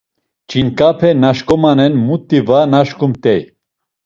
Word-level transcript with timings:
Ç̌inǩape 0.49 1.09
na 1.21 1.31
şǩomanen 1.37 1.93
muti 2.05 2.39
va 2.47 2.59
naşǩumt̆ey. 2.71 3.41